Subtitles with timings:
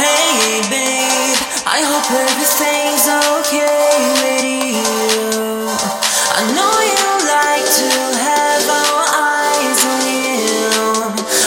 [0.00, 1.36] Hey babe,
[1.68, 5.68] I hope everything's okay with you.
[6.32, 10.72] I know you like to have our eyes on you.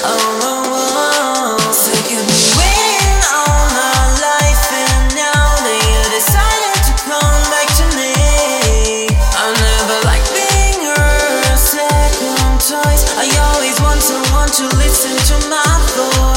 [0.05, 1.71] Oh, oh, oh.
[1.74, 7.70] so you be waiting all my life, and now that you decided to come back
[7.81, 8.13] to me,
[9.33, 13.01] I never liked being your second choice.
[13.17, 15.65] I always want someone to listen to my
[15.97, 16.33] voice.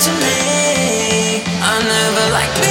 [0.00, 1.42] to me.
[1.60, 2.69] I never liked me.